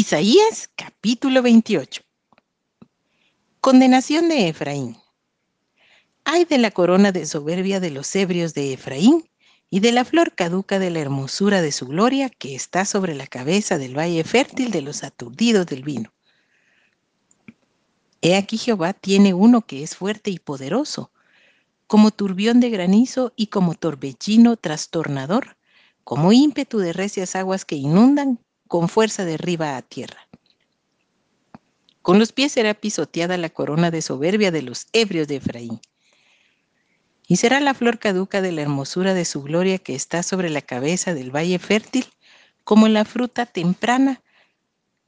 [0.00, 2.02] Isaías capítulo 28.
[3.60, 4.96] Condenación de Efraín.
[6.22, 9.28] Ay de la corona de soberbia de los ebrios de Efraín
[9.70, 13.26] y de la flor caduca de la hermosura de su gloria que está sobre la
[13.26, 16.12] cabeza del valle fértil de los aturdidos del vino.
[18.22, 21.10] He aquí Jehová tiene uno que es fuerte y poderoso,
[21.88, 25.56] como turbión de granizo y como torbellino trastornador,
[26.04, 30.28] como ímpetu de recias aguas que inundan, con fuerza de arriba a tierra.
[32.02, 35.80] Con los pies será pisoteada la corona de soberbia de los ebrios de Efraín.
[37.26, 40.62] Y será la flor caduca de la hermosura de su gloria que está sobre la
[40.62, 42.06] cabeza del valle fértil,
[42.64, 44.22] como la fruta temprana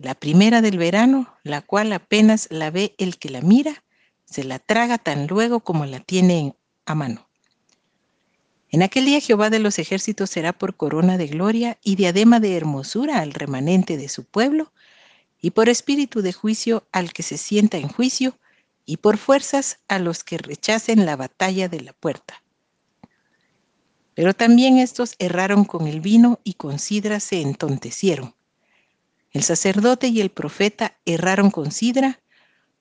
[0.00, 3.84] la primera del verano, la cual apenas la ve el que la mira,
[4.24, 6.54] se la traga tan luego como la tiene
[6.86, 7.29] a mano.
[8.72, 12.56] En aquel día Jehová de los ejércitos será por corona de gloria y diadema de
[12.56, 14.72] hermosura al remanente de su pueblo,
[15.40, 18.38] y por espíritu de juicio al que se sienta en juicio,
[18.86, 22.42] y por fuerzas a los que rechacen la batalla de la puerta.
[24.14, 28.34] Pero también estos erraron con el vino y con sidra se entontecieron.
[29.32, 32.20] El sacerdote y el profeta erraron con sidra,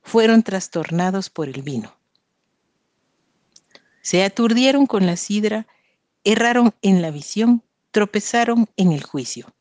[0.02, 1.96] fueron trastornados por el vino.
[4.02, 5.68] Se aturdieron con la sidra,
[6.24, 9.54] erraron en la visión, tropezaron en el juicio.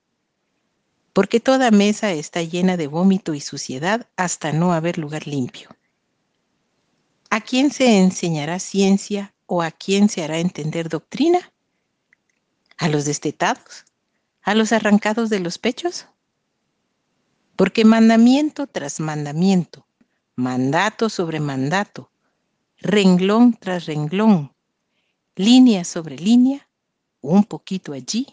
[1.13, 5.71] Porque toda mesa está llena de vómito y suciedad hasta no haber lugar limpio.
[7.31, 11.53] ¿A quién se enseñará ciencia o a quién se hará entender doctrina?
[12.79, 13.85] ¿A los destetados?
[14.43, 16.07] ¿A los arrancados de los pechos?
[17.57, 19.87] Porque mandamiento tras mandamiento,
[20.37, 22.11] mandato sobre mandato,
[22.79, 24.55] renglón tras renglón,
[25.39, 26.69] línea sobre línea,
[27.21, 28.27] un poquito allí,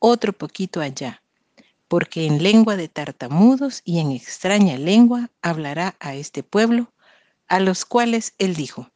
[0.00, 1.22] otro poquito allá,
[1.86, 6.92] porque en lengua de tartamudos y en extraña lengua hablará a este pueblo,
[7.46, 8.90] a los cuales él dijo,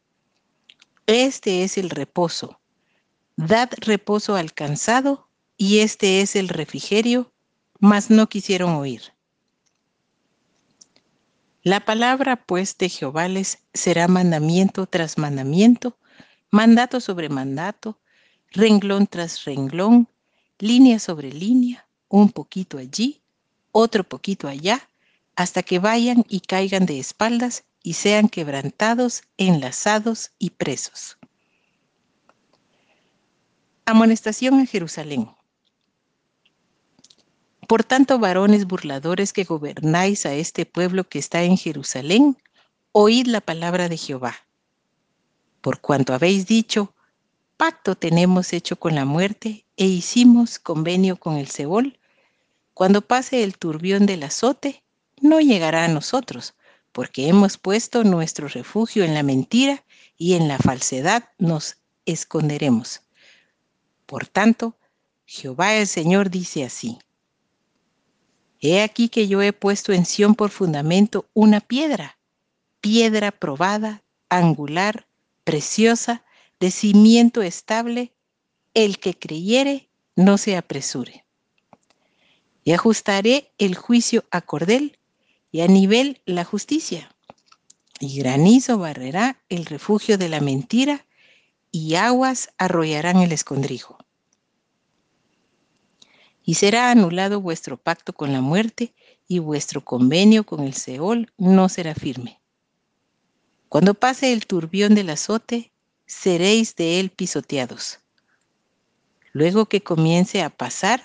[1.06, 2.60] este es el reposo,
[3.36, 7.32] dad reposo al cansado, y este es el refrigerio,
[7.78, 9.14] mas no quisieron oír.
[11.62, 15.96] La palabra pues de Jehová les será mandamiento tras mandamiento,
[16.54, 17.98] mandato sobre mandato,
[18.52, 20.08] renglón tras renglón,
[20.60, 23.20] línea sobre línea, un poquito allí,
[23.72, 24.88] otro poquito allá,
[25.34, 31.18] hasta que vayan y caigan de espaldas y sean quebrantados, enlazados y presos.
[33.84, 35.28] Amonestación a Jerusalén.
[37.66, 42.38] Por tanto, varones burladores que gobernáis a este pueblo que está en Jerusalén,
[42.92, 44.36] oíd la palabra de Jehová.
[45.64, 46.94] Por cuanto habéis dicho,
[47.56, 51.98] pacto tenemos hecho con la muerte e hicimos convenio con el Seol,
[52.74, 54.84] cuando pase el turbión del azote,
[55.22, 56.52] no llegará a nosotros,
[56.92, 59.86] porque hemos puesto nuestro refugio en la mentira
[60.18, 63.00] y en la falsedad nos esconderemos.
[64.04, 64.76] Por tanto,
[65.24, 66.98] Jehová el Señor dice así.
[68.60, 72.18] He aquí que yo he puesto en Sión por fundamento una piedra,
[72.82, 75.06] piedra probada, angular,
[75.44, 76.24] preciosa,
[76.60, 78.12] de cimiento estable,
[78.74, 81.24] el que creyere no se apresure.
[82.64, 84.98] Y ajustaré el juicio a cordel
[85.52, 87.14] y a nivel la justicia.
[88.00, 91.06] Y granizo barrerá el refugio de la mentira
[91.70, 93.98] y aguas arrollarán el escondrijo
[96.44, 98.94] y será anulado vuestro pacto con la muerte
[99.26, 102.38] y vuestro convenio con el Seol no será firme.
[103.74, 105.72] Cuando pase el turbión del azote,
[106.06, 107.98] seréis de él pisoteados.
[109.32, 111.02] Luego que comience a pasar,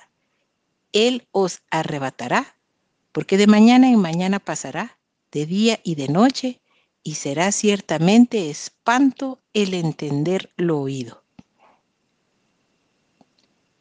[0.94, 2.56] él os arrebatará,
[3.12, 5.00] porque de mañana en mañana pasará,
[5.32, 6.62] de día y de noche,
[7.02, 11.24] y será ciertamente espanto el entender lo oído.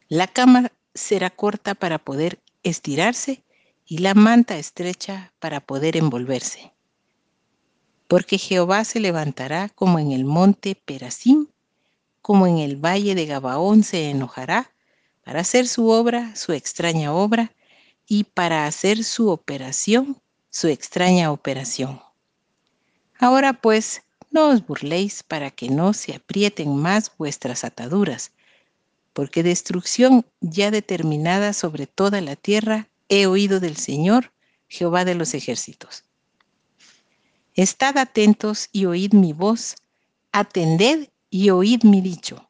[0.07, 3.43] La cama será corta para poder estirarse
[3.85, 6.73] y la manta estrecha para poder envolverse.
[8.09, 11.45] Porque Jehová se levantará como en el monte Perasim,
[12.23, 14.71] como en el valle de Gabaón se enojará
[15.23, 17.51] para hacer su obra, su extraña obra,
[18.07, 20.19] y para hacer su operación,
[20.49, 22.01] su extraña operación.
[23.19, 24.01] Ahora pues,
[24.31, 28.31] no os burléis para que no se aprieten más vuestras ataduras,
[29.13, 34.31] porque destrucción ya determinada sobre toda la tierra he oído del Señor,
[34.67, 36.08] Jehová de los ejércitos.
[37.55, 39.75] Estad atentos y oíd mi voz,
[40.31, 42.49] atended y oíd mi dicho.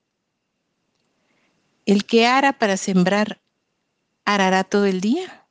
[1.85, 3.41] El que ara para sembrar,
[4.25, 5.47] arará todo el día,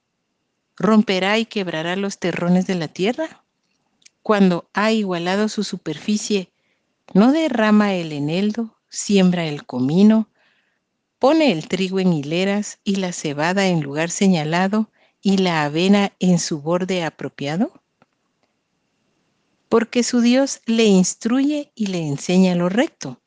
[0.76, 3.44] romperá y quebrará los terrones de la tierra?
[4.22, 6.52] Cuando ha igualado su superficie,
[7.14, 10.28] ¿no derrama el eneldo, siembra el comino,
[11.18, 14.90] pone el trigo en hileras y la cebada en lugar señalado
[15.20, 17.72] y la avena en su borde apropiado?
[19.68, 23.20] Porque su Dios le instruye y le enseña lo recto,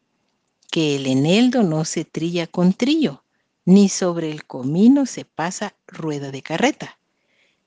[0.72, 3.24] que el eneldo no se trilla con trillo,
[3.66, 6.98] ni sobre el comino se pasa rueda de carreta,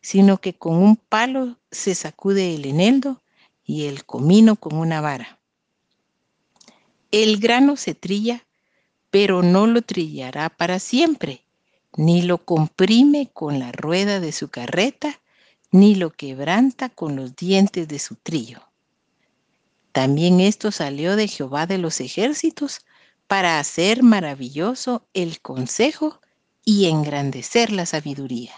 [0.01, 3.23] sino que con un palo se sacude el eneldo
[3.65, 5.39] y el comino con una vara.
[7.11, 8.45] El grano se trilla,
[9.11, 11.45] pero no lo trillará para siempre,
[11.97, 15.21] ni lo comprime con la rueda de su carreta,
[15.75, 18.61] ni lo quebranta con los dientes de su trillo.
[19.91, 22.87] También esto salió de Jehová de los ejércitos
[23.27, 26.21] para hacer maravilloso el consejo
[26.65, 28.55] y engrandecer la sabiduría.